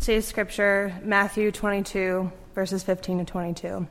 [0.00, 3.86] Today's scripture, Matthew 22, verses 15 to 22.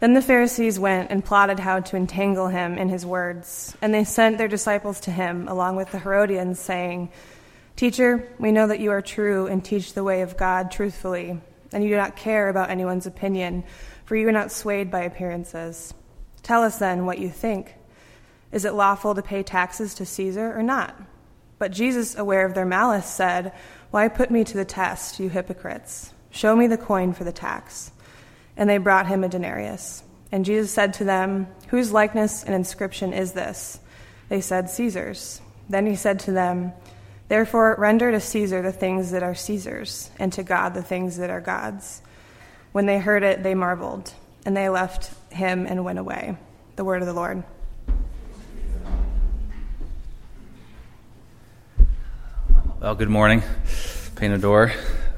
[0.00, 4.02] Then the Pharisees went and plotted how to entangle him in his words, and they
[4.02, 7.10] sent their disciples to him along with the Herodians, saying,
[7.76, 11.40] Teacher, we know that you are true and teach the way of God truthfully,
[11.72, 13.62] and you do not care about anyone's opinion,
[14.04, 15.94] for you are not swayed by appearances.
[16.42, 17.72] Tell us then what you think.
[18.50, 21.00] Is it lawful to pay taxes to Caesar or not?
[21.58, 23.52] But Jesus, aware of their malice, said,
[23.90, 26.12] Why put me to the test, you hypocrites?
[26.30, 27.90] Show me the coin for the tax.
[28.56, 30.02] And they brought him a denarius.
[30.30, 33.80] And Jesus said to them, Whose likeness and inscription is this?
[34.28, 35.40] They said, Caesar's.
[35.68, 36.72] Then he said to them,
[37.28, 41.30] Therefore, render to Caesar the things that are Caesar's, and to God the things that
[41.30, 42.02] are God's.
[42.72, 44.12] When they heard it, they marveled,
[44.44, 46.36] and they left him and went away.
[46.76, 47.42] The word of the Lord.
[52.80, 53.42] Well, good morning,
[54.14, 54.70] Painted Door.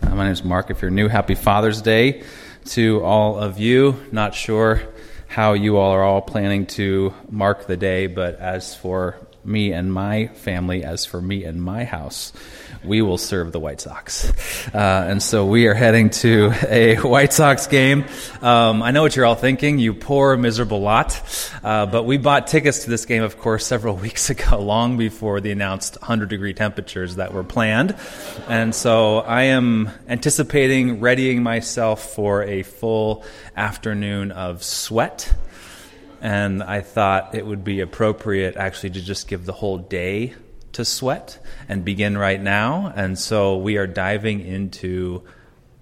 [0.02, 0.70] Uh, my name is Mark.
[0.70, 2.22] If you're new, happy Father's Day
[2.70, 4.00] to all of you.
[4.10, 4.80] Not sure
[5.26, 9.92] how you all are all planning to mark the day, but as for me and
[9.92, 12.32] my family, as for me and my house,
[12.84, 14.30] we will serve the White Sox.
[14.74, 18.04] Uh, and so we are heading to a White Sox game.
[18.42, 21.20] Um, I know what you're all thinking, you poor, miserable lot.
[21.62, 25.40] Uh, but we bought tickets to this game, of course, several weeks ago, long before
[25.40, 27.96] the announced 100 degree temperatures that were planned.
[28.48, 33.24] And so I am anticipating readying myself for a full
[33.56, 35.32] afternoon of sweat
[36.20, 40.34] and I thought it would be appropriate actually to just give the whole day
[40.72, 42.92] to sweat and begin right now.
[42.94, 45.22] And so we are diving into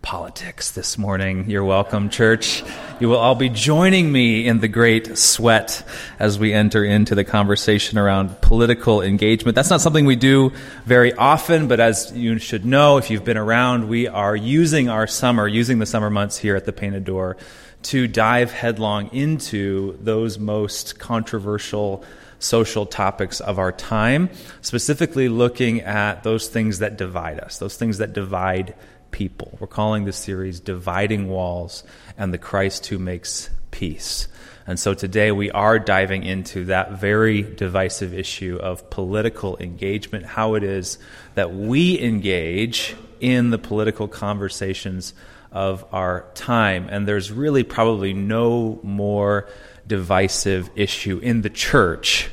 [0.00, 1.50] politics this morning.
[1.50, 2.62] You're welcome, church.
[3.00, 5.84] You will all be joining me in the great sweat
[6.18, 9.56] as we enter into the conversation around political engagement.
[9.56, 10.52] That's not something we do
[10.84, 15.06] very often, but as you should know, if you've been around, we are using our
[15.06, 17.36] summer, using the summer months here at the Painted Door
[17.82, 22.04] to dive headlong into those most controversial
[22.38, 24.30] social topics of our time,
[24.60, 28.74] specifically looking at those things that divide us, those things that divide
[29.10, 29.56] people.
[29.58, 31.84] We're calling this series Dividing Walls
[32.16, 34.28] and the Christ Who Makes Peace.
[34.66, 40.54] And so today we are diving into that very divisive issue of political engagement, how
[40.54, 40.98] it is
[41.34, 45.14] that we engage in the political conversations
[45.52, 46.88] of our time.
[46.90, 49.48] And there's really probably no more
[49.86, 52.30] divisive issue in the church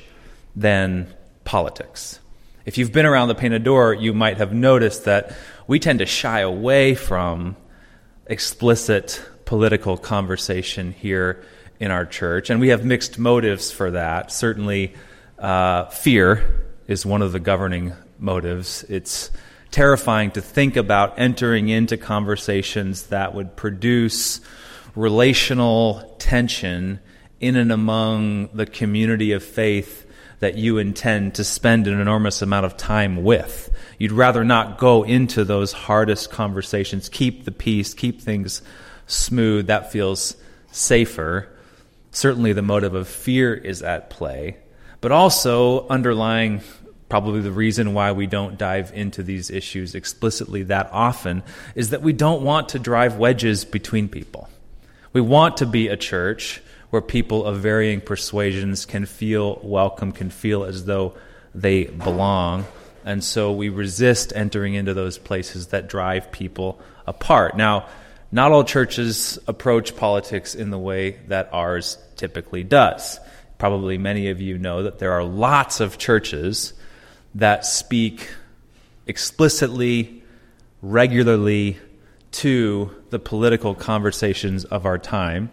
[0.56, 2.20] than politics.
[2.66, 5.36] If you've been around the painted door, you might have noticed that
[5.68, 7.56] we tend to shy away from
[8.26, 11.44] explicit political conversation here
[11.80, 14.32] in our church, and we have mixed motives for that.
[14.32, 14.94] Certainly,
[15.38, 18.84] uh, fear is one of the governing motives.
[18.90, 19.30] It's
[19.72, 24.42] terrifying to think about entering into conversations that would produce
[24.96, 27.00] relational tension
[27.40, 30.06] in and among the community of faith
[30.40, 33.70] that you intend to spend an enormous amount of time with.
[33.98, 38.62] You'd rather not go into those hardest conversations, keep the peace, keep things
[39.08, 39.68] smooth.
[39.68, 40.36] That feels
[40.72, 41.50] safer.
[42.12, 44.58] Certainly, the motive of fear is at play,
[45.02, 46.62] but also underlying
[47.10, 51.44] probably the reason why we don't dive into these issues explicitly that often
[51.76, 54.50] is that we don't want to drive wedges between people.
[55.14, 60.30] We want to be a church where people of varying persuasions can feel welcome, can
[60.30, 61.16] feel as though
[61.54, 62.66] they belong.
[63.06, 67.56] And so we resist entering into those places that drive people apart.
[67.56, 67.88] Now,
[68.32, 73.20] not all churches approach politics in the way that ours typically does.
[73.58, 76.74] Probably many of you know that there are lots of churches
[77.36, 78.30] that speak
[79.06, 80.24] explicitly,
[80.82, 81.78] regularly
[82.32, 85.52] to the political conversations of our time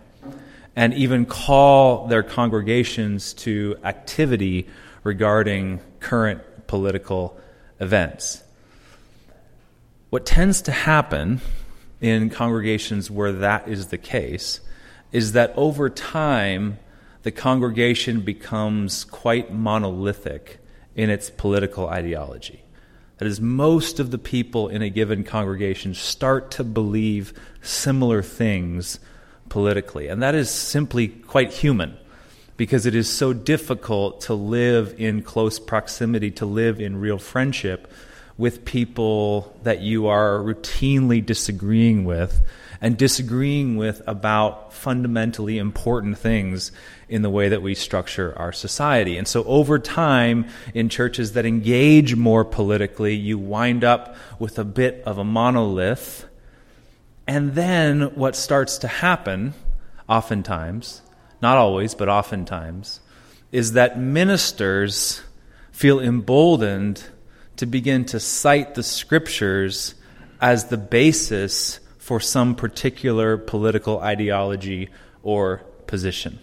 [0.74, 4.66] and even call their congregations to activity
[5.04, 7.38] regarding current political
[7.80, 8.42] events.
[10.10, 11.40] What tends to happen
[12.00, 14.60] in congregations where that is the case
[15.10, 16.78] is that over time
[17.22, 20.58] the congregation becomes quite monolithic
[20.94, 22.62] in its political ideology.
[23.18, 28.98] That is, most of the people in a given congregation start to believe similar things
[29.48, 30.08] politically.
[30.08, 31.96] And that is simply quite human
[32.56, 37.92] because it is so difficult to live in close proximity, to live in real friendship
[38.36, 42.40] with people that you are routinely disagreeing with
[42.80, 46.72] and disagreeing with about fundamentally important things
[47.12, 49.18] in the way that we structure our society.
[49.18, 54.64] And so over time, in churches that engage more politically, you wind up with a
[54.64, 56.24] bit of a monolith.
[57.26, 59.52] And then what starts to happen,
[60.08, 61.02] oftentimes,
[61.42, 63.00] not always, but oftentimes,
[63.52, 65.20] is that ministers
[65.70, 67.04] feel emboldened
[67.56, 69.94] to begin to cite the scriptures
[70.40, 74.88] as the basis for some particular political ideology
[75.22, 76.38] or position.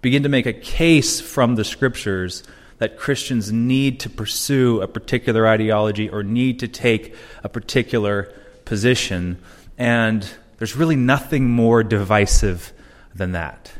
[0.00, 2.42] Begin to make a case from the scriptures
[2.78, 7.14] that Christians need to pursue a particular ideology or need to take
[7.44, 8.32] a particular
[8.64, 9.38] position.
[9.76, 10.26] And
[10.58, 12.72] there's really nothing more divisive
[13.14, 13.72] than that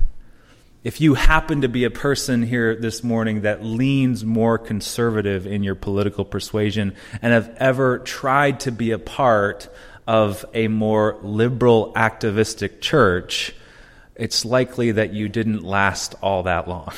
[0.82, 5.62] if you happen to be a person here this morning that leans more conservative in
[5.62, 9.68] your political persuasion and have ever tried to be a part
[10.06, 13.54] of a more liberal activistic church,
[14.20, 16.92] it's likely that you didn't last all that long.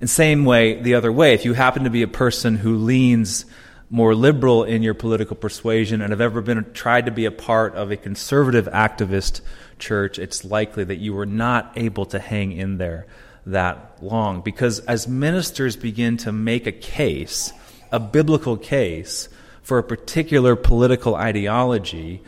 [0.00, 3.44] In same way, the other way, if you happen to be a person who leans
[3.90, 7.74] more liberal in your political persuasion and have ever been tried to be a part
[7.74, 9.42] of a conservative activist
[9.78, 13.06] church, it's likely that you were not able to hang in there
[13.44, 14.40] that long.
[14.40, 17.52] Because as ministers begin to make a case,
[17.90, 19.28] a biblical case,
[19.62, 22.22] for a particular political ideology,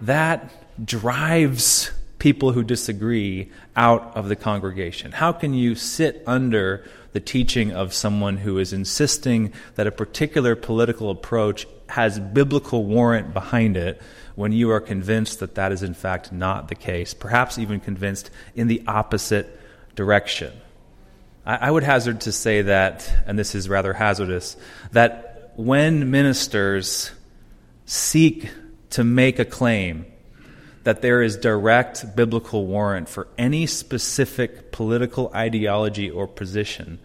[0.00, 0.50] that
[0.84, 1.90] drives
[2.26, 5.12] people who disagree out of the congregation?
[5.12, 10.56] How can you sit under the teaching of someone who is insisting that a particular
[10.56, 14.02] political approach has biblical warrant behind it
[14.34, 18.28] when you are convinced that that is in fact not the case, perhaps even convinced
[18.56, 19.60] in the opposite
[19.94, 20.52] direction.
[21.46, 24.56] I, I would hazard to say that, and this is rather hazardous,
[24.90, 27.12] that when ministers
[27.84, 28.50] seek
[28.90, 30.06] to make a claim
[30.86, 37.00] that there is direct biblical warrant for any specific political ideology or position,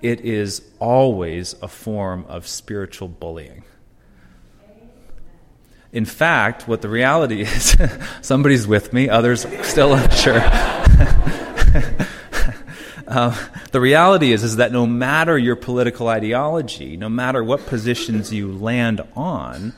[0.00, 3.62] it is always a form of spiritual bullying.
[5.92, 7.76] In fact, what the reality is,
[8.22, 10.40] somebody's with me, others still unsure.
[13.06, 13.36] uh,
[13.70, 18.50] the reality is, is that no matter your political ideology, no matter what positions you
[18.50, 19.74] land on,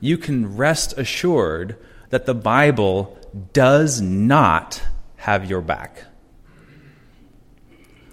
[0.00, 1.76] you can rest assured
[2.10, 3.16] that the Bible
[3.52, 4.82] does not
[5.16, 6.04] have your back.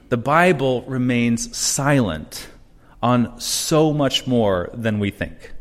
[0.09, 2.47] The Bible remains silent
[3.01, 5.53] on so much more than we think.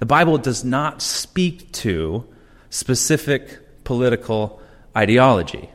[0.00, 2.26] The Bible does not speak to
[2.70, 4.60] specific political
[4.96, 5.70] ideology.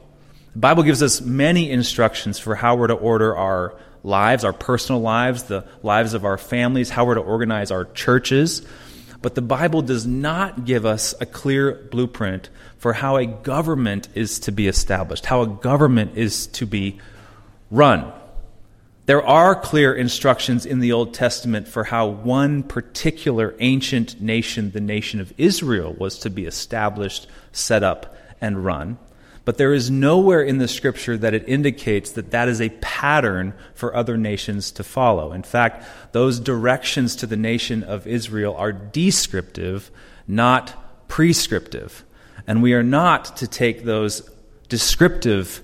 [0.53, 5.01] The Bible gives us many instructions for how we're to order our lives, our personal
[5.01, 8.65] lives, the lives of our families, how we're to organize our churches.
[9.23, 14.37] But the Bible does not give us a clear blueprint for how a government is
[14.39, 16.99] to be established, how a government is to be
[17.71, 18.11] run.
[19.05, 24.81] There are clear instructions in the Old Testament for how one particular ancient nation, the
[24.81, 28.97] nation of Israel, was to be established, set up, and run.
[29.45, 33.53] But there is nowhere in the scripture that it indicates that that is a pattern
[33.73, 35.33] for other nations to follow.
[35.33, 39.91] In fact, those directions to the nation of Israel are descriptive,
[40.27, 42.05] not prescriptive.
[42.47, 44.29] And we are not to take those
[44.69, 45.61] descriptive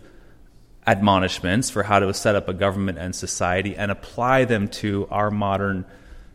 [0.86, 5.32] admonishments for how to set up a government and society and apply them to our
[5.32, 5.86] modern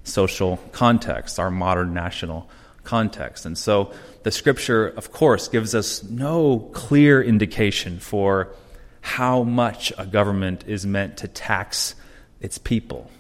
[0.05, 2.49] social context, our modern national
[2.85, 3.47] context.
[3.47, 3.93] And so
[4.25, 8.55] the scripture, of course, gives us no clear indication for
[9.01, 11.95] how much a government is meant to tax
[12.41, 13.11] its people,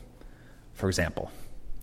[0.72, 1.30] for example.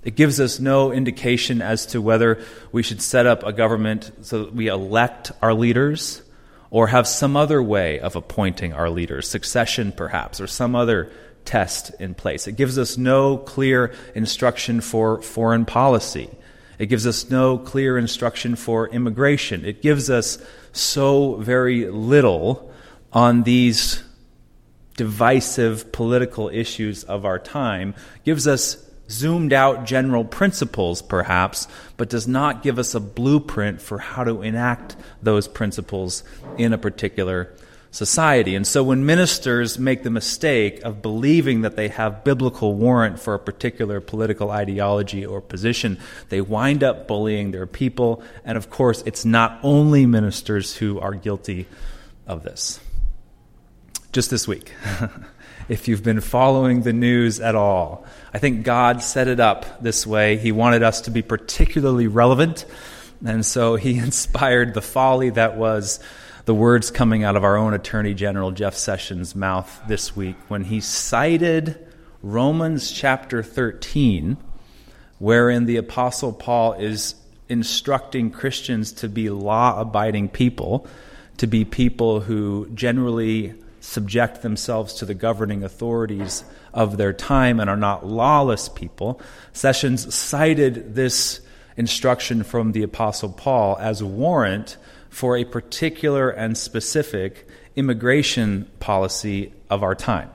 [0.04, 4.46] It gives us no indication as to whether we should set up a government so
[4.46, 6.24] that we elect our leaders
[6.72, 11.12] or have some other way of appointing our leaders, succession perhaps, or some other
[11.46, 12.48] test in place.
[12.48, 16.30] It gives us no clear instruction for foreign policy.
[16.82, 19.66] It gives us no clear instruction for immigration.
[19.66, 20.40] It gives us
[20.72, 22.74] so very little
[23.14, 24.04] on these
[24.98, 32.10] divisive political issues of our time, it gives us zoomed out general principles, perhaps, but
[32.10, 36.24] does not give us a blueprint for how to enact those principles
[36.58, 37.54] in a particular
[37.92, 38.56] society.
[38.56, 43.34] And so when ministers make the mistake of believing that they have biblical warrant for
[43.34, 48.24] a particular political ideology or position, they wind up bullying their people.
[48.46, 51.68] And of course, it's not only ministers who are guilty
[52.26, 52.80] of this.
[54.14, 54.72] Just this week.
[55.70, 58.06] if you've been following the news at all.
[58.34, 60.38] I think God set it up this way.
[60.38, 62.66] He wanted us to be particularly relevant,
[63.26, 66.00] and so He inspired the folly that was
[66.46, 70.64] the words coming out of our own Attorney General Jeff Sessions' mouth this week when
[70.64, 71.78] he cited
[72.24, 74.38] Romans chapter 13,
[75.20, 77.16] wherein the Apostle Paul is
[77.48, 80.88] instructing Christians to be law abiding people,
[81.38, 86.44] to be people who generally subject themselves to the governing authorities
[86.74, 89.22] of their time and are not lawless people.
[89.54, 91.40] Sessions cited this
[91.78, 94.78] instruction from the Apostle Paul as warrant
[95.12, 100.32] for a particular and specific immigration policy of our time.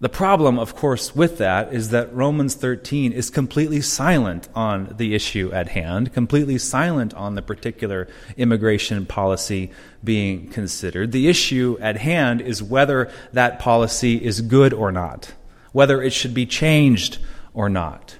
[0.00, 5.14] The problem, of course, with that is that Romans 13 is completely silent on the
[5.14, 9.70] issue at hand, completely silent on the particular immigration policy
[10.02, 11.12] being considered.
[11.12, 15.34] The issue at hand is whether that policy is good or not,
[15.70, 17.18] whether it should be changed
[17.54, 18.18] or not.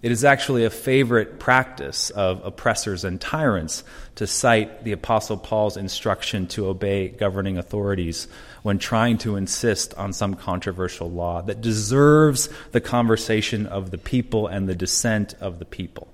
[0.00, 3.82] It is actually a favorite practice of oppressors and tyrants
[4.14, 8.28] to cite the Apostle Paul's instruction to obey governing authorities
[8.62, 14.46] when trying to insist on some controversial law that deserves the conversation of the people
[14.46, 16.06] and the dissent of the people.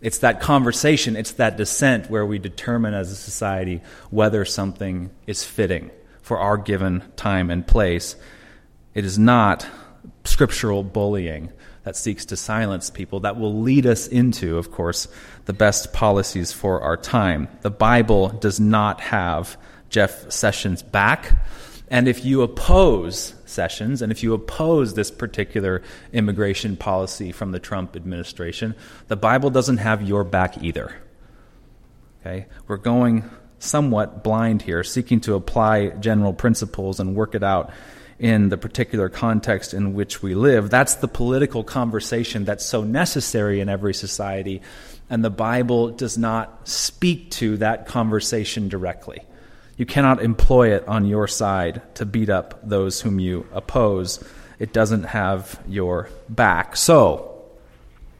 [0.00, 3.80] It's that conversation, it's that dissent where we determine as a society
[4.10, 8.16] whether something is fitting for our given time and place.
[8.92, 9.66] It is not
[10.24, 11.52] scriptural bullying
[11.84, 15.06] that seeks to silence people that will lead us into, of course,
[15.44, 17.48] the best policies for our time.
[17.60, 19.56] The Bible does not have
[19.90, 21.38] Jeff Sessions back.
[21.88, 27.60] And if you oppose Sessions, and if you oppose this particular immigration policy from the
[27.60, 28.74] Trump administration,
[29.08, 30.92] the Bible doesn't have your back either.
[32.20, 32.46] Okay?
[32.66, 37.70] We're going somewhat blind here, seeking to apply general principles and work it out
[38.18, 40.70] in the particular context in which we live.
[40.70, 44.62] That's the political conversation that's so necessary in every society,
[45.10, 49.22] and the Bible does not speak to that conversation directly.
[49.76, 54.22] You cannot employ it on your side to beat up those whom you oppose.
[54.58, 56.76] It doesn't have your back.
[56.76, 57.42] So,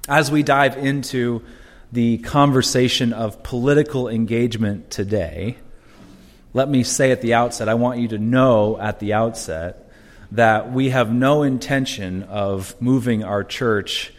[0.08, 1.42] as we dive into
[1.92, 5.56] the conversation of political engagement today,
[6.52, 9.83] let me say at the outset, I want you to know at the outset
[10.34, 14.12] that we have no intention of moving our church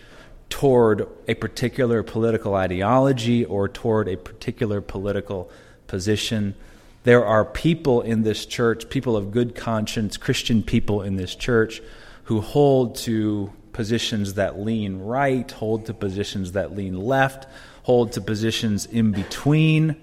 [0.50, 5.52] toward a particular political ideology or toward a particular political
[5.88, 6.56] position.
[7.04, 11.82] There are people in this church, people of good conscience, Christian people in this church,
[12.24, 17.46] who hold to positions that lean right, hold to positions that lean left,
[17.84, 19.98] hold to positions in between.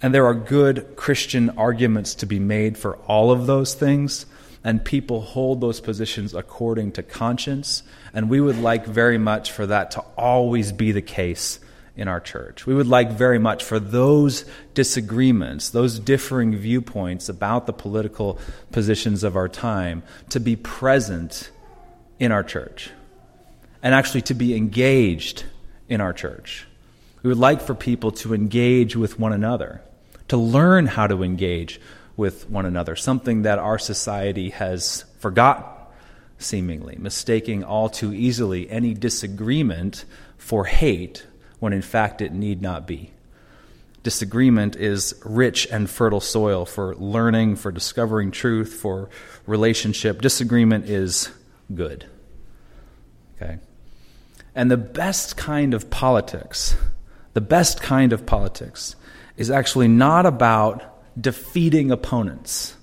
[0.00, 4.24] And there are good Christian arguments to be made for all of those things
[4.64, 7.82] and people hold those positions according to conscience.
[8.12, 11.60] And we would like very much for that to always be the case
[11.96, 12.66] in our church.
[12.66, 14.44] We would like very much for those
[14.74, 18.38] disagreements, those differing viewpoints about the political
[18.70, 21.50] positions of our time to be present
[22.18, 22.90] in our church
[23.82, 25.44] and actually to be engaged
[25.88, 26.66] in our church.
[27.22, 29.80] We would like for people to engage with one another,
[30.28, 31.80] to learn how to engage
[32.16, 35.64] with one another, something that our society has forgotten,
[36.38, 40.04] seemingly, mistaking all too easily any disagreement
[40.38, 41.26] for hate
[41.58, 43.10] when in fact it need not be.
[44.02, 49.10] Disagreement is rich and fertile soil for learning, for discovering truth, for
[49.46, 50.22] relationship.
[50.22, 51.30] Disagreement is
[51.74, 52.06] good.
[53.36, 53.58] Okay?
[54.54, 56.76] And the best kind of politics,
[57.34, 58.94] the best kind of politics,
[59.36, 62.76] is actually not about defeating opponents,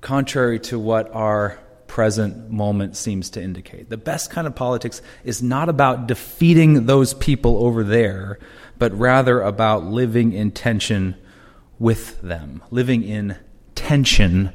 [0.00, 3.88] contrary to what our present moment seems to indicate.
[3.88, 8.38] The best kind of politics is not about defeating those people over there,
[8.78, 11.16] but rather about living in tension
[11.78, 13.36] with them, living in
[13.74, 14.52] tension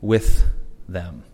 [0.00, 0.44] with
[0.88, 1.24] them.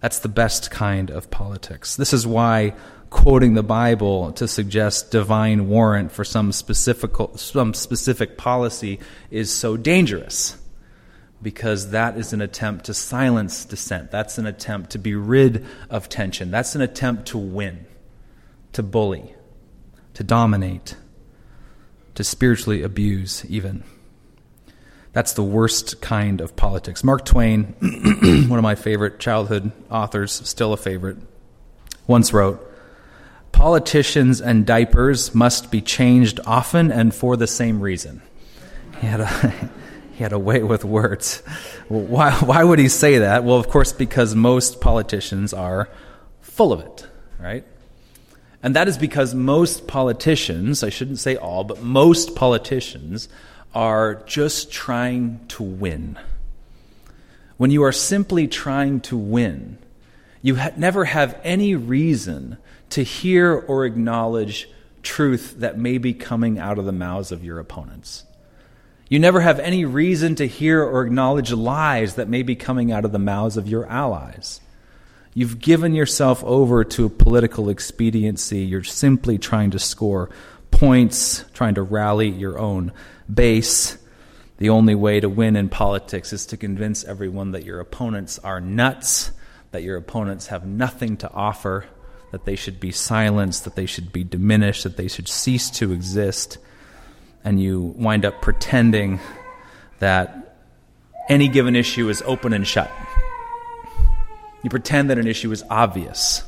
[0.00, 1.96] That's the best kind of politics.
[1.96, 2.74] This is why
[3.10, 9.76] quoting the Bible to suggest divine warrant for some specific, some specific policy is so
[9.76, 10.56] dangerous.
[11.42, 14.10] Because that is an attempt to silence dissent.
[14.10, 16.50] That's an attempt to be rid of tension.
[16.50, 17.86] That's an attempt to win,
[18.74, 19.34] to bully,
[20.14, 20.96] to dominate,
[22.14, 23.84] to spiritually abuse, even.
[25.12, 27.02] That's the worst kind of politics.
[27.02, 27.74] Mark Twain,
[28.48, 31.18] one of my favorite childhood authors, still a favorite,
[32.06, 32.66] once wrote
[33.52, 38.22] Politicians and diapers must be changed often and for the same reason.
[39.00, 39.70] He had a,
[40.20, 41.38] He had a way with words.
[41.88, 43.42] Why, why would he say that?
[43.42, 45.88] Well, of course, because most politicians are
[46.42, 47.64] full of it, right?
[48.62, 53.30] And that is because most politicians, I shouldn't say all, but most politicians
[53.74, 56.18] are just trying to win.
[57.56, 59.78] When you are simply trying to win,
[60.42, 62.56] you ha- never have any reason
[62.90, 64.68] to hear or acknowledge
[65.02, 68.24] truth that may be coming out of the mouths of your opponents.
[69.08, 73.04] You never have any reason to hear or acknowledge lies that may be coming out
[73.04, 74.60] of the mouths of your allies.
[75.34, 78.60] You've given yourself over to political expediency.
[78.60, 80.30] You're simply trying to score
[80.70, 82.92] points, trying to rally your own
[83.34, 83.96] base.
[84.58, 88.60] The only way to win in politics is to convince everyone that your opponents are
[88.60, 89.32] nuts,
[89.70, 91.86] that your opponents have nothing to offer,
[92.32, 95.92] that they should be silenced, that they should be diminished, that they should cease to
[95.92, 96.58] exist.
[97.42, 99.20] And you wind up pretending
[99.98, 100.58] that
[101.28, 102.90] any given issue is open and shut.
[104.62, 106.42] You pretend that an issue is obvious.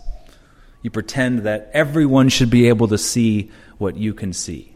[0.83, 4.72] You pretend that everyone should be able to see what you can see,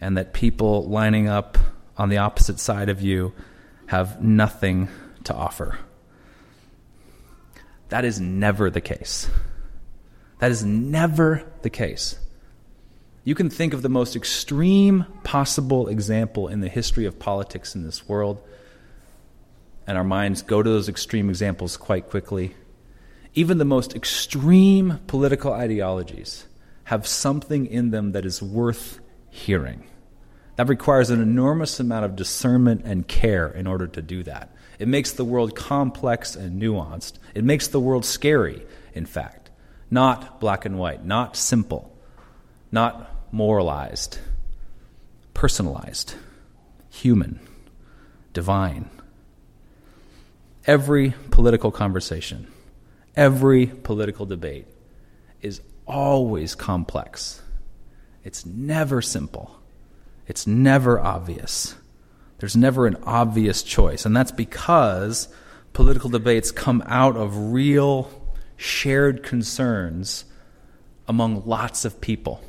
[0.00, 1.58] and that people lining up
[1.96, 3.32] on the opposite side of you
[3.86, 4.88] have nothing
[5.24, 5.78] to offer.
[7.88, 9.28] That is never the case.
[10.38, 12.18] That is never the case.
[13.24, 17.82] You can think of the most extreme possible example in the history of politics in
[17.82, 18.40] this world,
[19.86, 22.54] and our minds go to those extreme examples quite quickly.
[23.34, 26.46] Even the most extreme political ideologies
[26.84, 29.00] have something in them that is worth
[29.36, 29.84] hearing.
[30.56, 34.54] That requires an enormous amount of discernment and care in order to do that.
[34.78, 37.14] It makes the world complex and nuanced.
[37.34, 38.62] It makes the world scary,
[38.94, 39.46] in fact
[39.90, 41.92] not black and white, not simple,
[42.72, 44.18] not moralized,
[45.34, 46.14] personalized,
[46.90, 47.40] human,
[48.32, 48.90] divine.
[50.66, 52.48] Every political conversation,
[53.14, 54.66] every political debate
[55.40, 57.40] is always complex.
[58.26, 59.56] It's never simple.
[60.26, 61.76] It's never obvious.
[62.38, 64.04] There's never an obvious choice.
[64.04, 65.28] And that's because
[65.72, 68.10] political debates come out of real
[68.56, 70.24] shared concerns
[71.06, 72.42] among lots of people.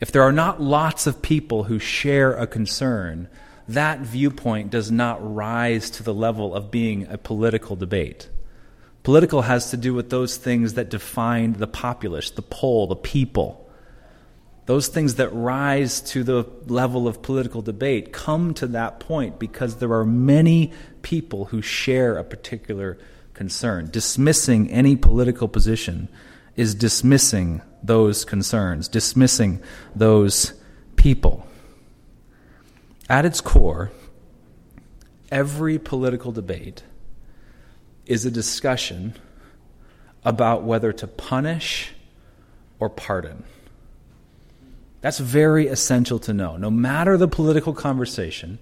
[0.00, 3.28] If there are not lots of people who share a concern,
[3.68, 8.30] that viewpoint does not rise to the level of being a political debate.
[9.02, 13.68] Political has to do with those things that define the populace, the poll, the people.
[14.66, 19.76] Those things that rise to the level of political debate come to that point because
[19.76, 20.72] there are many
[21.02, 22.96] people who share a particular
[23.34, 23.90] concern.
[23.90, 26.08] Dismissing any political position
[26.54, 29.60] is dismissing those concerns, dismissing
[29.96, 30.54] those
[30.94, 31.44] people.
[33.08, 33.90] At its core,
[35.30, 36.84] every political debate
[38.06, 39.14] is a discussion
[40.24, 41.92] about whether to punish
[42.78, 43.44] or pardon.
[45.02, 46.56] That's very essential to know.
[46.56, 48.58] No matter the political conversation,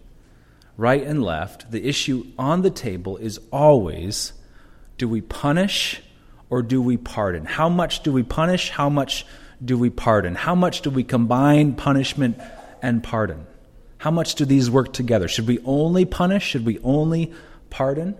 [0.76, 4.32] right and left, the issue on the table is always
[4.98, 6.02] do we punish
[6.48, 7.44] or do we pardon?
[7.44, 8.70] How much do we punish?
[8.70, 9.24] How much
[9.64, 10.34] do we pardon?
[10.34, 12.38] How much do we combine punishment
[12.82, 13.46] and pardon?
[13.98, 15.28] How much do these work together?
[15.28, 16.42] Should we only punish?
[16.42, 17.32] Should we only
[17.68, 18.16] pardon?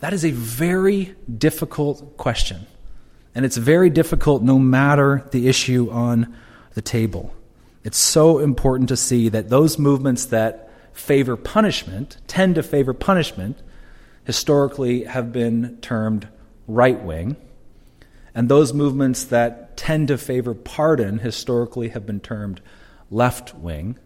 [0.00, 2.66] That is a very difficult question.
[3.34, 6.36] And it's very difficult no matter the issue on
[6.78, 7.34] the table.
[7.82, 13.58] It's so important to see that those movements that favor punishment tend to favor punishment
[14.22, 16.28] historically have been termed
[16.68, 17.34] right wing,
[18.32, 22.60] and those movements that tend to favor pardon historically have been termed
[23.10, 23.98] left wing.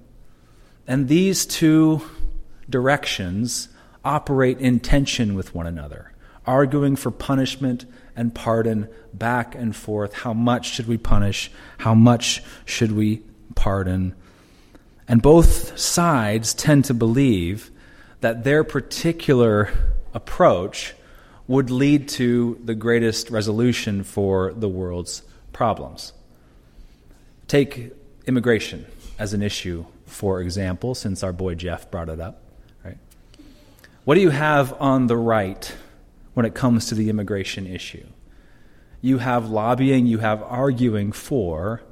[0.86, 2.00] And these two
[2.70, 3.68] directions
[4.02, 6.10] operate in tension with one another,
[6.46, 7.84] arguing for punishment
[8.16, 10.14] and pardon back and forth.
[10.14, 11.50] How much should we punish?
[11.78, 13.22] How much should we
[13.54, 14.14] pardon?
[15.08, 17.70] And both sides tend to believe
[18.20, 19.70] that their particular
[20.14, 20.94] approach
[21.46, 25.22] would lead to the greatest resolution for the world's
[25.52, 26.12] problems.
[27.48, 27.92] Take
[28.26, 28.86] immigration
[29.18, 32.42] as an issue, for example, since our boy Jeff brought it up.
[32.84, 32.96] Right?
[34.04, 35.74] What do you have on the right
[36.34, 38.06] when it comes to the immigration issue?
[39.00, 41.82] You have lobbying, you have arguing for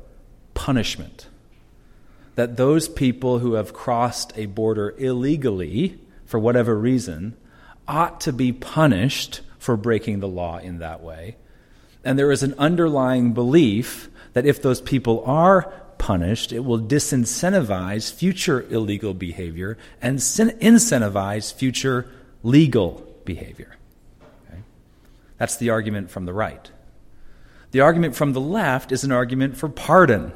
[0.54, 1.28] punishment.
[2.36, 7.36] That those people who have crossed a border illegally, for whatever reason,
[7.88, 11.36] ought to be punished for breaking the law in that way.
[12.04, 18.12] And there is an underlying belief that if those people are punished, it will disincentivize
[18.12, 22.06] future illegal behavior and incentivize future
[22.42, 23.76] legal behavior.
[25.40, 26.70] That's the argument from the right.
[27.70, 30.32] The argument from the left is an argument for pardon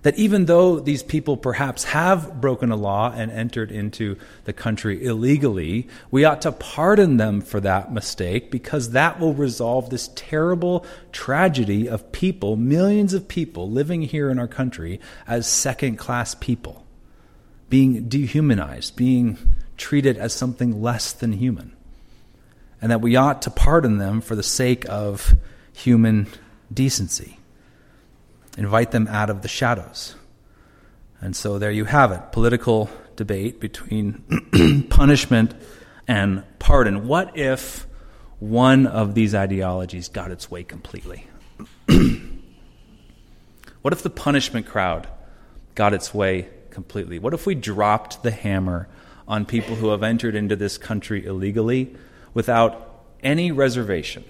[0.00, 5.04] that even though these people perhaps have broken a law and entered into the country
[5.04, 10.86] illegally, we ought to pardon them for that mistake because that will resolve this terrible
[11.12, 16.86] tragedy of people, millions of people living here in our country as second class people,
[17.68, 19.36] being dehumanized, being
[19.76, 21.76] treated as something less than human.
[22.82, 25.34] And that we ought to pardon them for the sake of
[25.72, 26.26] human
[26.72, 27.40] decency
[28.56, 30.14] invite them out of the shadows.
[31.20, 35.54] And so there you have it political debate between punishment
[36.08, 37.06] and pardon.
[37.06, 37.86] What if
[38.38, 41.26] one of these ideologies got its way completely?
[43.82, 45.08] what if the punishment crowd
[45.74, 47.18] got its way completely?
[47.18, 48.88] What if we dropped the hammer
[49.28, 51.94] on people who have entered into this country illegally
[52.34, 54.24] without any reservation?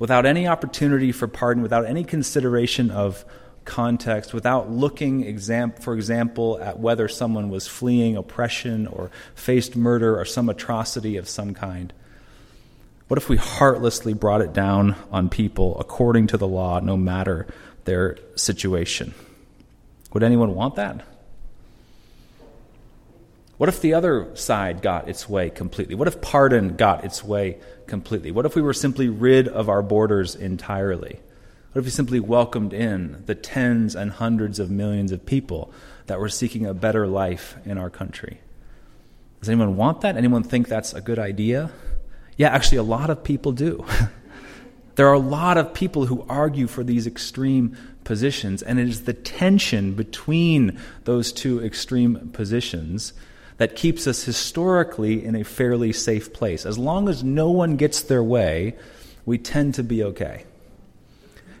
[0.00, 3.24] without any opportunity for pardon, without any consideration of
[3.64, 10.18] context, without looking, exam- for example, at whether someone was fleeing oppression or faced murder
[10.18, 11.92] or some atrocity of some kind?
[13.06, 17.46] What if we heartlessly brought it down on people according to the law, no matter
[17.84, 19.14] their situation?
[20.14, 21.04] Would anyone want that?
[23.60, 25.94] What if the other side got its way completely?
[25.94, 28.30] What if pardon got its way completely?
[28.30, 31.20] What if we were simply rid of our borders entirely?
[31.72, 35.74] What if we simply welcomed in the tens and hundreds of millions of people
[36.06, 38.40] that were seeking a better life in our country?
[39.40, 40.16] Does anyone want that?
[40.16, 41.70] Anyone think that's a good idea?
[42.38, 43.84] Yeah, actually, a lot of people do.
[44.94, 49.04] there are a lot of people who argue for these extreme positions, and it is
[49.04, 53.12] the tension between those two extreme positions
[53.60, 56.64] that keeps us historically in a fairly safe place.
[56.64, 58.74] As long as no one gets their way,
[59.26, 60.46] we tend to be okay.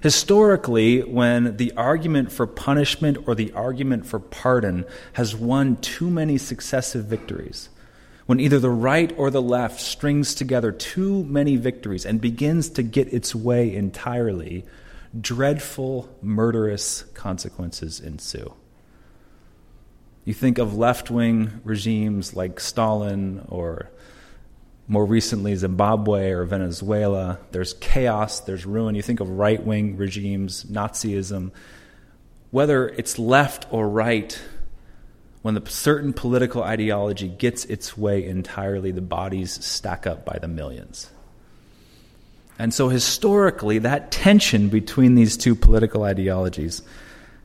[0.02, 6.38] Historically, when the argument for punishment or the argument for pardon has won too many
[6.38, 7.68] successive victories,
[8.24, 12.82] when either the right or the left strings together too many victories and begins to
[12.82, 14.64] get its way entirely,
[15.20, 18.54] dreadful, murderous consequences ensue.
[20.30, 23.90] You think of left wing regimes like Stalin or
[24.86, 27.40] more recently Zimbabwe or Venezuela.
[27.50, 28.94] There's chaos, there's ruin.
[28.94, 31.50] You think of right wing regimes, Nazism.
[32.52, 34.40] Whether it's left or right,
[35.42, 40.46] when the certain political ideology gets its way entirely, the bodies stack up by the
[40.46, 41.10] millions.
[42.56, 46.82] And so, historically, that tension between these two political ideologies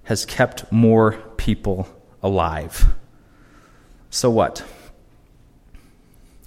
[0.04, 1.90] has kept more people
[2.26, 2.88] alive.
[4.10, 4.64] So what?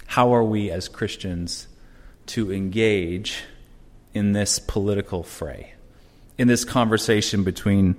[0.06, 1.68] How are we as Christians
[2.26, 3.44] to engage
[4.12, 5.74] in this political fray,
[6.36, 7.94] in this conversation between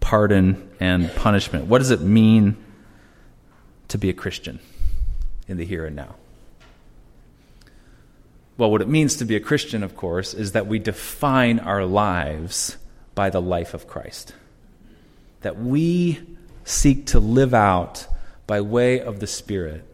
[0.00, 1.64] pardon and punishment?
[1.64, 2.58] What does it mean
[3.88, 4.60] to be a Christian
[5.48, 6.16] in the here and now?
[8.58, 11.86] Well, what it means to be a Christian, of course, is that we define our
[11.86, 12.76] lives
[13.14, 14.34] by the life of Christ.
[15.40, 16.33] That we
[16.64, 18.06] seek to live out
[18.46, 19.84] by way of the Spirit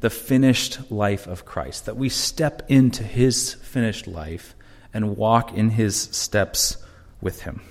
[0.00, 4.54] the finished life of Christ, that we step into his finished life
[4.92, 6.76] and walk in his steps
[7.20, 7.62] with him.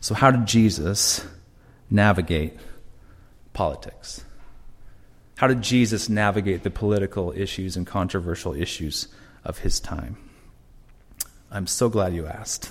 [0.00, 1.26] So, how did Jesus
[1.90, 2.56] navigate
[3.52, 4.24] politics?
[5.36, 9.08] How did Jesus navigate the political issues and controversial issues
[9.44, 10.16] of his time?
[11.50, 12.70] I'm so glad you asked.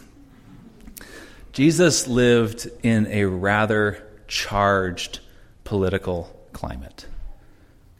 [1.51, 5.19] Jesus lived in a rather charged
[5.63, 7.07] political climate.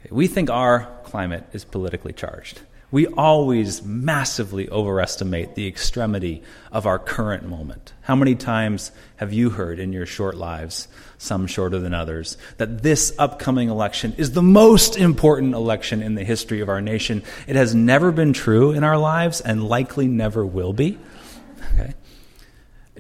[0.10, 2.62] We think our climate is politically charged.
[2.92, 7.94] We always massively overestimate the extremity of our current moment.
[8.02, 12.84] How many times have you heard in your short lives, some shorter than others, that
[12.84, 17.24] this upcoming election is the most important election in the history of our nation?
[17.48, 20.98] It has never been true in our lives and likely never will be.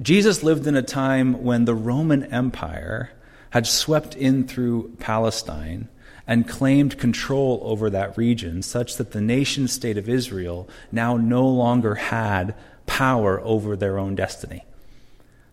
[0.01, 3.11] Jesus lived in a time when the Roman Empire
[3.51, 5.87] had swept in through Palestine
[6.27, 11.47] and claimed control over that region, such that the nation state of Israel now no
[11.47, 12.55] longer had
[12.85, 14.65] power over their own destiny.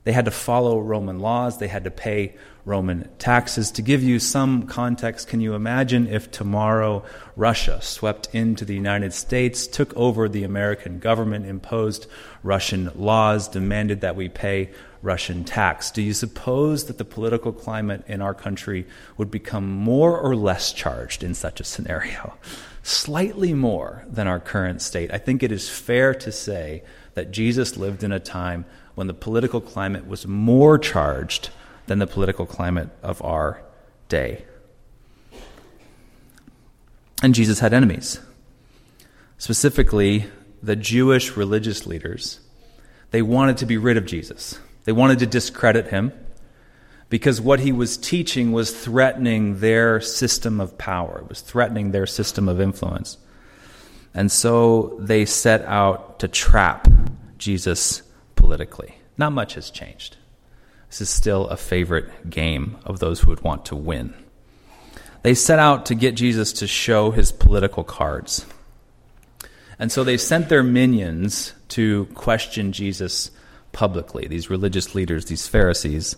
[0.04, 2.34] They had to follow Roman laws, they had to pay
[2.64, 3.70] Roman taxes.
[3.72, 7.04] To give you some context, can you imagine if tomorrow
[7.36, 12.06] Russia swept into the United States, took over the American government, imposed
[12.42, 14.70] Russian laws, demanded that we pay
[15.02, 15.90] Russian tax.
[15.90, 18.86] Do you suppose that the political climate in our country
[19.16, 22.34] would become more or less charged in such a scenario?
[22.84, 25.12] Slightly more than our current state.
[25.12, 26.84] I think it is fair to say
[27.14, 31.50] that Jesus lived in a time when the political climate was more charged
[31.86, 33.62] than the political climate of our
[34.08, 34.44] day.
[37.22, 38.20] And Jesus had enemies.
[39.38, 40.26] Specifically,
[40.62, 42.40] the Jewish religious leaders.
[43.10, 44.58] They wanted to be rid of Jesus.
[44.84, 46.12] They wanted to discredit him
[47.08, 52.06] because what he was teaching was threatening their system of power, it was threatening their
[52.06, 53.18] system of influence.
[54.14, 56.88] And so they set out to trap
[57.38, 58.02] Jesus
[58.42, 58.96] politically.
[59.16, 60.16] Not much has changed.
[60.88, 64.14] This is still a favorite game of those who would want to win.
[65.22, 68.44] They set out to get Jesus to show his political cards.
[69.78, 73.30] And so they sent their minions to question Jesus
[73.70, 74.26] publicly.
[74.26, 76.16] These religious leaders, these Pharisees,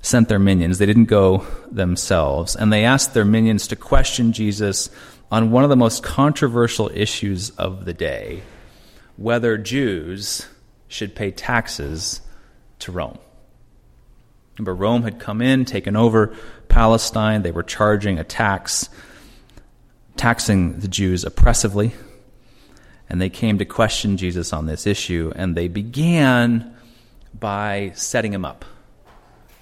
[0.00, 0.78] sent their minions.
[0.78, 2.54] They didn't go themselves.
[2.54, 4.90] And they asked their minions to question Jesus
[5.32, 8.42] on one of the most controversial issues of the day
[9.16, 10.46] whether Jews
[10.92, 12.20] should pay taxes
[12.80, 13.18] to Rome.
[14.58, 16.36] Remember, Rome had come in, taken over
[16.68, 17.42] Palestine.
[17.42, 18.88] They were charging a tax,
[20.16, 21.92] taxing the Jews oppressively.
[23.08, 26.74] And they came to question Jesus on this issue, and they began
[27.38, 28.64] by setting him up.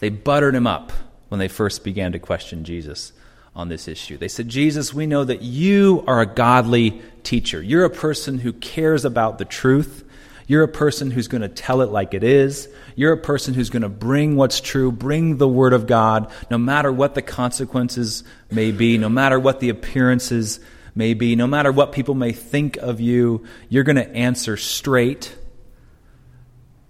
[0.00, 0.92] They buttered him up
[1.28, 3.12] when they first began to question Jesus
[3.54, 4.16] on this issue.
[4.16, 7.62] They said, Jesus, we know that you are a godly teacher.
[7.62, 10.04] You're a person who cares about the truth.
[10.50, 12.68] You're a person who's going to tell it like it is.
[12.96, 16.58] You're a person who's going to bring what's true, bring the Word of God, no
[16.58, 20.58] matter what the consequences may be, no matter what the appearances
[20.92, 23.44] may be, no matter what people may think of you.
[23.68, 25.36] You're going to answer straight.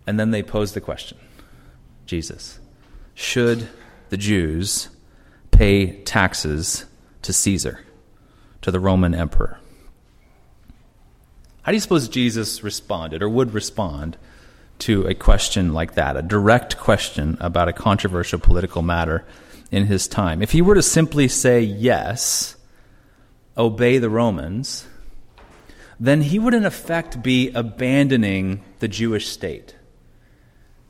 [0.06, 1.18] And then they pose the question
[2.06, 2.58] Jesus,
[3.12, 3.68] should
[4.08, 4.88] the Jews
[5.50, 6.86] pay taxes
[7.20, 7.84] to Caesar,
[8.62, 9.59] to the Roman emperor.
[11.62, 14.16] How do you suppose Jesus responded or would respond
[14.80, 19.24] to a question like that, a direct question about a controversial political matter
[19.70, 20.42] in his time?
[20.42, 22.56] If he were to simply say yes,
[23.58, 24.86] obey the Romans,
[25.98, 29.74] then he would in effect be abandoning the Jewish state.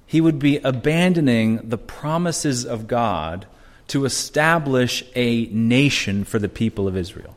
[0.06, 3.46] He would be abandoning the promises of God
[3.88, 7.34] to establish a nation for the people of Israel.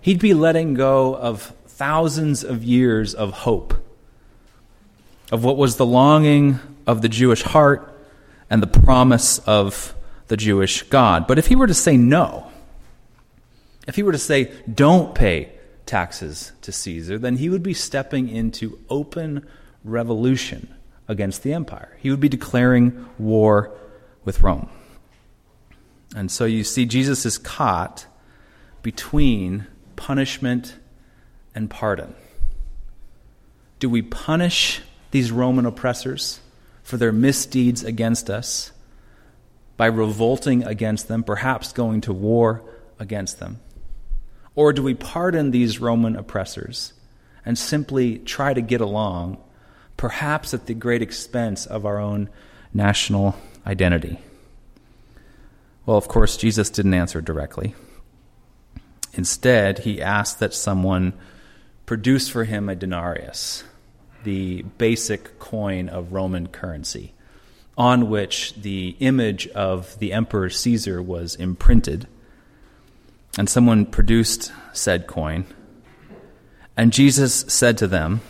[0.00, 3.72] He'd be letting go of thousands of years of hope,
[5.32, 7.98] of what was the longing of the Jewish heart
[8.50, 9.94] and the promise of
[10.28, 11.26] the Jewish God.
[11.26, 12.50] But if he were to say no,
[13.88, 15.52] if he were to say, don't pay
[15.86, 19.48] taxes to Caesar, then he would be stepping into open
[19.82, 20.74] revolution
[21.08, 21.96] against the empire.
[22.02, 23.72] He would be declaring war
[24.26, 24.68] with Rome.
[26.14, 28.04] And so you see, Jesus is caught
[28.82, 29.66] between
[29.96, 30.76] punishment
[31.54, 32.14] and pardon.
[33.78, 36.40] Do we punish these Roman oppressors
[36.82, 38.72] for their misdeeds against us
[39.76, 42.62] by revolting against them, perhaps going to war
[42.98, 43.60] against them?
[44.54, 46.92] Or do we pardon these Roman oppressors
[47.46, 49.38] and simply try to get along,
[49.96, 52.28] perhaps at the great expense of our own
[52.74, 53.36] national
[53.66, 54.18] identity?
[55.86, 57.74] Well, of course, Jesus didn't answer directly.
[59.14, 61.14] Instead, he asked that someone
[61.90, 63.64] produce for him a denarius,
[64.22, 67.12] the basic coin of Roman currency,
[67.76, 72.06] on which the image of the Emperor Caesar was imprinted.
[73.36, 75.46] And someone produced said coin.
[76.76, 78.20] And Jesus said to them,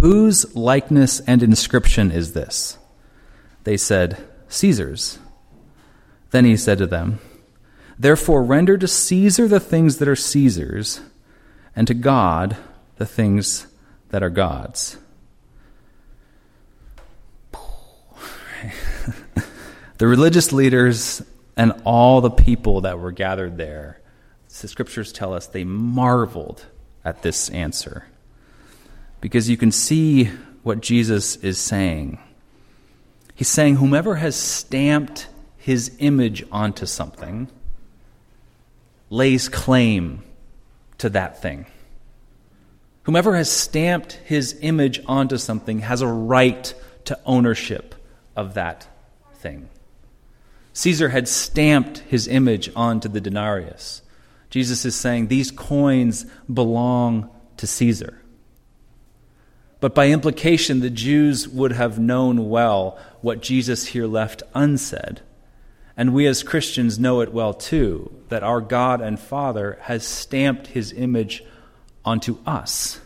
[0.00, 2.78] Whose likeness and inscription is this?
[3.64, 5.18] They said, Caesar's.
[6.30, 7.18] Then he said to them,
[7.98, 11.02] Therefore render to Caesar the things that are Caesar's,
[11.74, 12.56] and to God
[12.96, 13.66] the things
[14.10, 14.98] that are God's.
[19.98, 21.22] the religious leaders
[21.56, 24.00] and all the people that were gathered there,
[24.60, 26.66] the scriptures tell us they marveled
[27.04, 28.06] at this answer.
[29.20, 30.26] Because you can see
[30.62, 32.18] what Jesus is saying.
[33.34, 37.48] He's saying, Whomever has stamped his image onto something
[39.10, 40.22] lays claim
[41.02, 41.66] to that thing.
[43.02, 46.72] Whomever has stamped his image onto something has a right
[47.06, 47.96] to ownership
[48.36, 48.86] of that
[49.34, 49.68] thing.
[50.74, 54.02] Caesar had stamped his image onto the denarius.
[54.48, 58.22] Jesus is saying these coins belong to Caesar.
[59.80, 65.20] But by implication, the Jews would have known well what Jesus here left unsaid.
[65.96, 70.68] And we as Christians know it well too that our God and Father has stamped
[70.68, 71.44] his image
[72.04, 73.00] onto us,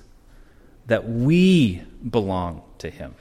[0.86, 3.14] that we belong to him.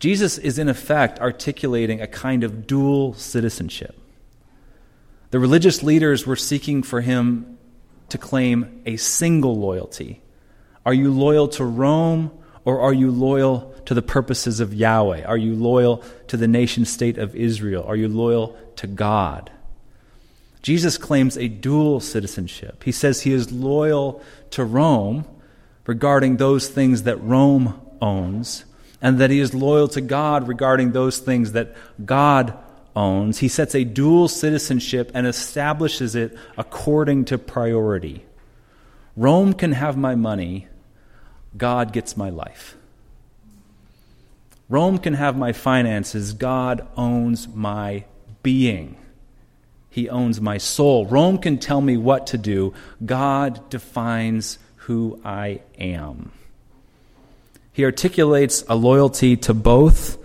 [0.00, 3.96] Jesus is in effect articulating a kind of dual citizenship.
[5.30, 7.58] The religious leaders were seeking for him
[8.08, 10.22] to claim a single loyalty
[10.88, 12.30] are you loyal to Rome
[12.64, 15.24] or are you loyal to the purposes of Yahweh?
[15.24, 17.82] Are you loyal to the nation state of Israel?
[17.88, 19.50] Are you loyal to God?
[20.60, 22.84] Jesus claims a dual citizenship.
[22.84, 25.24] He says he is loyal to Rome
[25.86, 28.66] regarding those things that Rome owns,
[29.00, 31.74] and that he is loyal to God regarding those things that
[32.04, 32.52] God
[32.94, 33.38] owns.
[33.38, 38.26] He sets a dual citizenship and establishes it according to priority.
[39.16, 40.68] Rome can have my money,
[41.56, 42.74] God gets my life.
[44.68, 46.32] Rome can have my finances.
[46.32, 48.04] God owns my
[48.42, 48.96] being.
[49.90, 51.06] He owns my soul.
[51.06, 52.74] Rome can tell me what to do.
[53.04, 56.32] God defines who I am.
[57.72, 60.18] He articulates a loyalty to both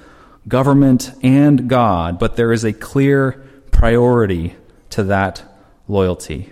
[0.47, 4.56] government and God, but there is a clear priority
[4.89, 5.43] to that
[5.88, 6.51] loyalty.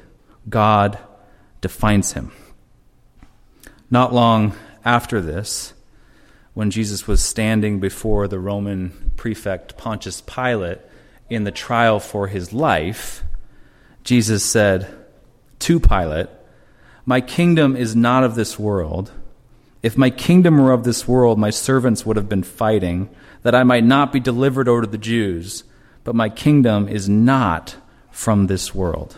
[0.50, 0.98] God
[1.60, 2.32] defines him.
[3.90, 4.54] Not long
[4.86, 5.74] after this,
[6.54, 10.80] when Jesus was standing before the Roman prefect Pontius Pilate
[11.30, 13.24] in the trial for his life,
[14.04, 14.88] Jesus said
[15.60, 16.28] to Pilate,
[17.06, 19.12] My kingdom is not of this world.
[19.82, 23.10] If my kingdom were of this world, my servants would have been fighting,
[23.44, 25.64] that I might not be delivered over to the Jews.
[26.04, 27.76] But my kingdom is not
[28.12, 29.18] from this world.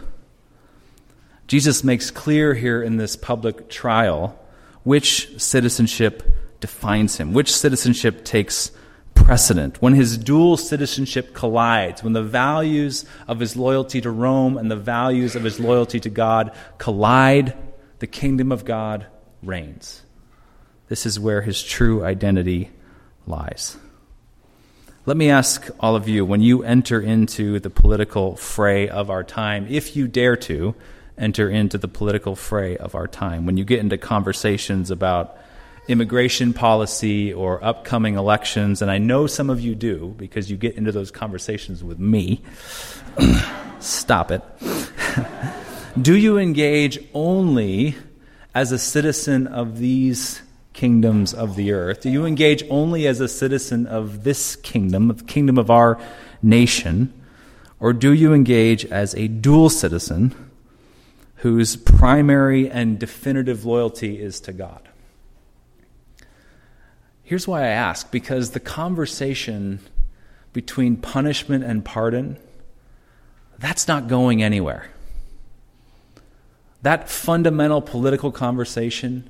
[1.48, 4.40] Jesus makes clear here in this public trial
[4.84, 6.24] which citizenship
[6.64, 8.72] defines him, which citizenship takes
[9.14, 9.82] precedent.
[9.82, 14.78] When his dual citizenship collides, when the values of his loyalty to Rome and the
[14.78, 17.54] values of his loyalty to God collide,
[18.00, 19.06] the kingdom of God
[19.44, 20.04] reigns.
[20.88, 22.70] This is where his true identity
[23.28, 23.76] lies.
[25.06, 29.26] Let me ask all of you when you enter into the political fray of our
[29.26, 30.76] time, if you dare to,
[31.18, 33.46] enter into the political fray of our time.
[33.46, 35.38] When you get into conversations about
[35.88, 40.76] immigration policy or upcoming elections, and I know some of you do because you get
[40.76, 42.42] into those conversations with me.
[43.80, 44.42] Stop it.
[46.02, 47.96] do you engage only
[48.56, 50.42] as a citizen of these
[50.74, 52.02] kingdoms of the earth?
[52.02, 56.00] Do you engage only as a citizen of this kingdom, the kingdom of our
[56.42, 57.14] nation?
[57.80, 60.34] Or do you engage as a dual citizen?
[61.44, 64.88] whose primary and definitive loyalty is to God.
[67.24, 69.80] Here's why I ask because the conversation
[70.52, 72.38] between punishment and pardon
[73.64, 74.90] that's not going anywhere.
[76.82, 79.30] That fundamental political conversation,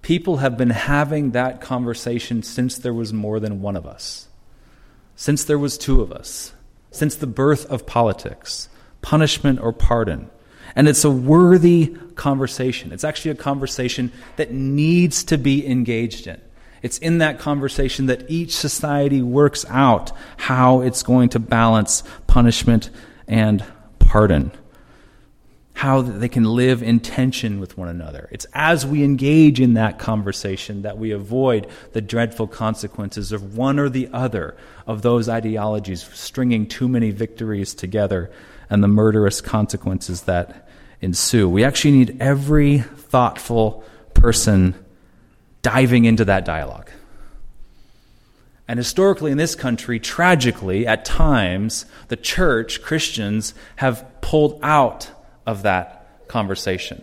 [0.00, 4.28] people have been having that conversation since there was more than one of us,
[5.14, 6.54] since there was two of us,
[6.90, 8.70] since the birth of politics,
[9.02, 10.30] punishment or pardon.
[10.74, 12.92] And it's a worthy conversation.
[12.92, 16.40] It's actually a conversation that needs to be engaged in.
[16.82, 22.90] It's in that conversation that each society works out how it's going to balance punishment
[23.28, 23.64] and
[23.98, 24.50] pardon,
[25.74, 28.28] how they can live in tension with one another.
[28.32, 33.78] It's as we engage in that conversation that we avoid the dreadful consequences of one
[33.78, 38.30] or the other of those ideologies stringing too many victories together
[38.68, 40.68] and the murderous consequences that
[41.00, 41.48] ensue.
[41.48, 44.74] We actually need every thoughtful person
[45.62, 46.90] diving into that dialogue.
[48.68, 55.10] And historically, in this country, tragically, at times, the church, Christians, have pulled out
[55.44, 57.02] of that conversation.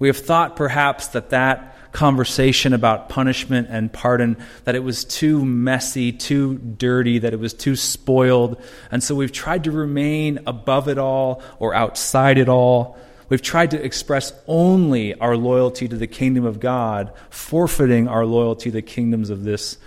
[0.00, 5.44] We have thought perhaps that that conversation about punishment and pardon that it was too
[5.44, 8.60] messy, too dirty, that it was too spoiled.
[8.90, 12.98] And so we've tried to remain above it all or outside it all.
[13.30, 18.70] We've tried to express only our loyalty to the kingdom of God, forfeiting our loyalty
[18.70, 19.78] to the kingdoms of this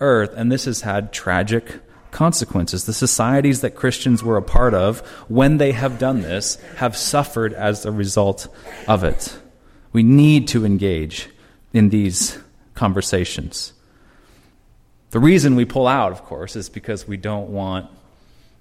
[0.00, 0.32] earth.
[0.36, 1.80] And this has had tragic
[2.12, 2.84] consequences.
[2.84, 7.52] The societies that Christians were a part of, when they have done this, have suffered
[7.52, 8.46] as a result
[8.86, 9.36] of it.
[9.92, 11.28] We need to engage
[11.72, 12.38] in these
[12.74, 13.72] conversations.
[15.10, 17.90] The reason we pull out, of course, is because we don't want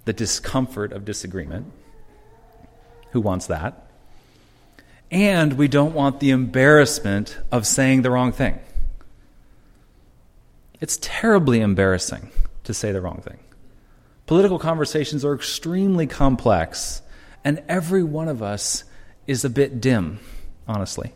[0.05, 1.71] the discomfort of disagreement.
[3.11, 3.90] Who wants that?
[5.12, 8.59] And we don't want the embarrassment of saying the wrong thing.
[10.80, 12.32] It's terribly embarrassing
[12.64, 13.38] to say the wrong thing.
[14.26, 17.01] Political conversations are extremely complex,
[17.43, 18.86] and every one of us
[19.28, 20.20] is a bit dim,
[20.68, 21.14] honestly.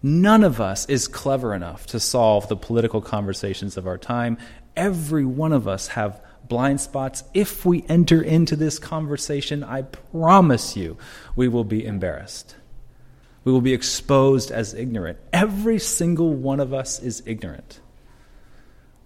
[0.00, 4.38] None of us is clever enough to solve the political conversations of our time.
[4.76, 7.24] Every one of us have blind spots.
[7.34, 10.96] If we enter into this conversation, I promise you,
[11.34, 12.54] we will be embarrassed.
[13.48, 15.18] We will be exposed as ignorant.
[15.32, 17.80] Every single one of us is ignorant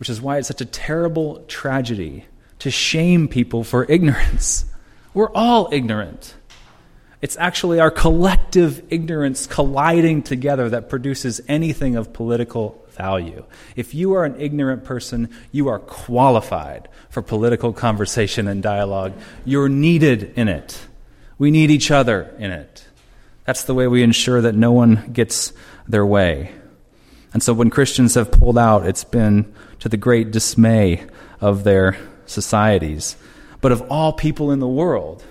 [0.03, 2.25] which is why it's such a terrible tragedy
[2.59, 4.65] to shame people for ignorance.
[5.15, 6.35] We're all ignorant.
[7.21, 13.45] It's actually our collective ignorance colliding together that produces anything of political value.
[13.77, 19.13] If you are an ignorant person, you are qualified for political conversation and dialogue.
[19.45, 20.85] You're needed in it.
[21.39, 22.89] We need each other in it.
[23.53, 25.53] That's the way we ensure that no one gets
[25.87, 26.53] their way.
[27.35, 31.05] And so when Christians have pulled out, it's been to the great dismay
[31.39, 33.15] of their societies.
[33.61, 35.23] But of all people in the world,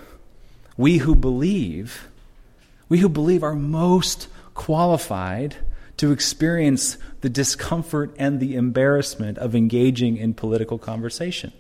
[0.78, 2.10] we who believe,
[2.90, 5.56] we who believe are most qualified
[5.98, 11.54] to experience the discomfort and the embarrassment of engaging in political conversation.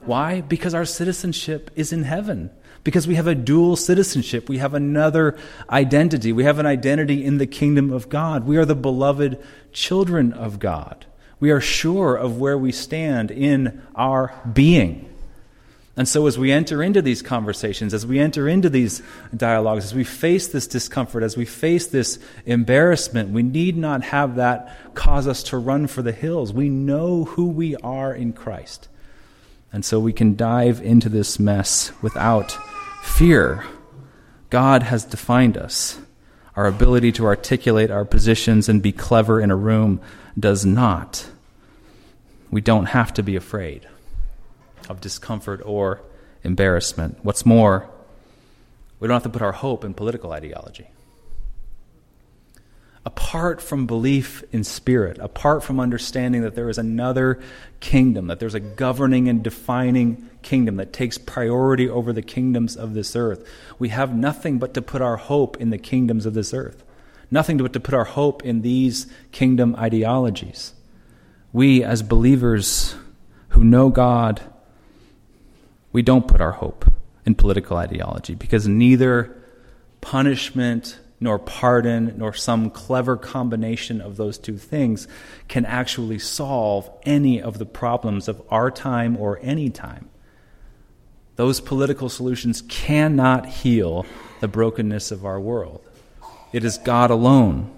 [0.00, 0.40] Why?
[0.40, 2.50] Because our citizenship is in heaven.
[2.84, 4.48] Because we have a dual citizenship.
[4.48, 5.36] We have another
[5.70, 6.32] identity.
[6.32, 8.44] We have an identity in the kingdom of God.
[8.44, 9.40] We are the beloved
[9.72, 11.06] children of God.
[11.38, 15.08] We are sure of where we stand in our being.
[15.96, 19.02] And so, as we enter into these conversations, as we enter into these
[19.36, 24.36] dialogues, as we face this discomfort, as we face this embarrassment, we need not have
[24.36, 26.52] that cause us to run for the hills.
[26.52, 28.88] We know who we are in Christ.
[29.70, 32.56] And so we can dive into this mess without
[33.02, 33.64] fear.
[34.48, 35.98] God has defined us.
[36.56, 40.00] Our ability to articulate our positions and be clever in a room
[40.38, 41.28] does not.
[42.50, 43.88] We don't have to be afraid
[44.88, 46.00] of discomfort or
[46.44, 47.18] embarrassment.
[47.22, 47.90] What's more,
[49.00, 50.88] we don't have to put our hope in political ideology.
[53.04, 57.40] Apart from belief in spirit, apart from understanding that there is another
[57.80, 62.94] kingdom, that there's a governing and defining kingdom that takes priority over the kingdoms of
[62.94, 63.44] this earth,
[63.78, 66.84] we have nothing but to put our hope in the kingdoms of this earth.
[67.30, 70.74] Nothing but to put our hope in these kingdom ideologies
[71.52, 72.94] we as believers
[73.50, 74.40] who know God,
[75.92, 76.90] we don't put our hope
[77.26, 79.36] in political ideology because neither
[80.00, 85.06] punishment nor pardon nor some clever combination of those two things
[85.46, 90.08] can actually solve any of the problems of our time or any time.
[91.36, 94.04] Those political solutions cannot heal
[94.40, 95.80] the brokenness of our world.
[96.52, 97.72] It is God alone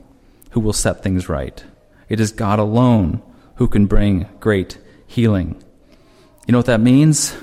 [0.51, 1.62] who will set things right.
[2.09, 3.22] It is God alone
[3.57, 5.62] who can bring great healing.
[6.47, 7.36] You know what that means?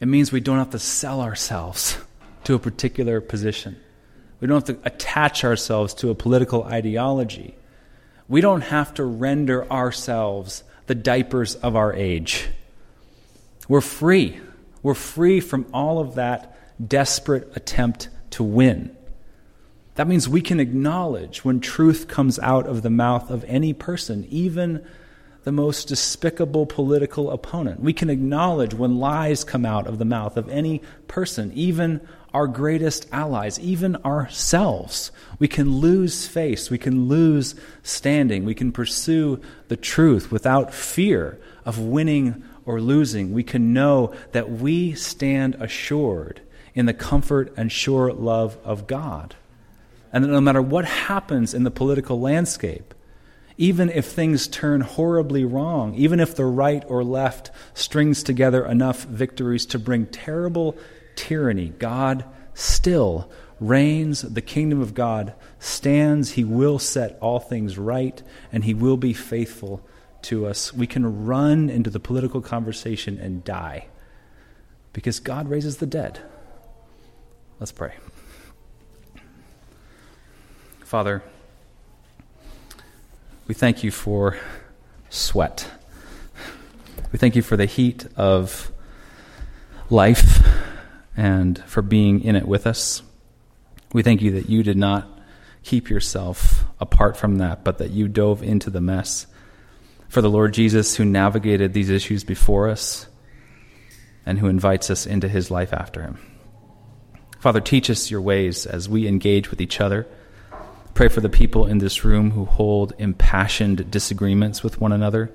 [0.00, 1.98] It means we don't have to sell ourselves
[2.44, 3.76] to a particular position.
[4.40, 7.54] We don't have to attach ourselves to a political ideology.
[8.28, 12.48] We don't have to render ourselves the diapers of our age.
[13.68, 14.40] We're free.
[14.82, 16.56] We're free from all of that
[16.88, 18.96] desperate attempt to win.
[19.96, 24.26] That means we can acknowledge when truth comes out of the mouth of any person,
[24.30, 24.86] even
[25.42, 27.80] the most despicable political opponent.
[27.80, 32.46] We can acknowledge when lies come out of the mouth of any person, even our
[32.46, 35.10] greatest allies, even ourselves.
[35.38, 41.38] We can lose face, we can lose standing, we can pursue the truth without fear
[41.64, 43.32] of winning or losing.
[43.32, 46.42] We can know that we stand assured
[46.74, 49.34] in the comfort and sure love of God.
[50.12, 52.94] And that no matter what happens in the political landscape,
[53.56, 59.02] even if things turn horribly wrong, even if the right or left strings together enough
[59.04, 60.76] victories to bring terrible
[61.18, 64.22] tyranny, God still reigns.
[64.22, 66.32] The kingdom of God stands.
[66.32, 69.84] He will set all things right, and He will be faithful
[70.22, 70.72] to us.
[70.72, 73.88] We can run into the political conversation and die
[74.92, 76.20] because God raises the dead.
[77.58, 77.94] Let's pray.
[80.84, 81.24] Father,
[83.48, 84.38] we thank you for
[85.10, 85.68] sweat.
[87.10, 88.70] We thank you for the heat of
[89.90, 90.37] life
[91.18, 93.02] and for being in it with us.
[93.92, 95.06] We thank you that you did not
[95.62, 99.26] keep yourself apart from that, but that you dove into the mess.
[100.08, 103.06] For the Lord Jesus, who navigated these issues before us
[104.24, 106.18] and who invites us into his life after him.
[107.38, 110.06] Father, teach us your ways as we engage with each other
[110.98, 115.30] Pray for the people in this room who hold impassioned disagreements with one another.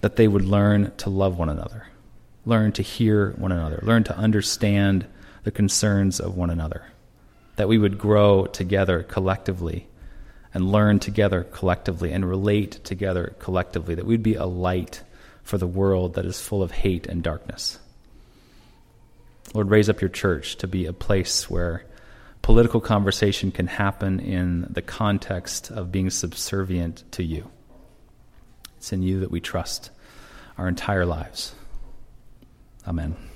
[0.00, 1.86] that they would learn to love one another,
[2.46, 5.04] learn to hear one another, learn to understand
[5.42, 6.84] the concerns of one another,
[7.56, 9.86] that we would grow together collectively
[10.54, 15.02] and learn together collectively and relate together collectively, that we'd be a light
[15.42, 17.78] for the world that is full of hate and darkness.
[19.52, 21.84] Lord, raise up your church to be a place where
[22.42, 27.50] political conversation can happen in the context of being subservient to you.
[28.76, 29.90] It's in you that we trust
[30.56, 31.54] our entire lives.
[32.86, 33.35] Amen.